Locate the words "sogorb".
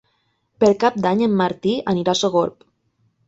2.23-2.69